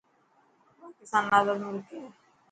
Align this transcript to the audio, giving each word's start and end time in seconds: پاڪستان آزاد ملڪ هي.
پاڪستان 0.79 1.23
آزاد 1.37 1.57
ملڪ 1.65 1.85
هي. 1.93 2.03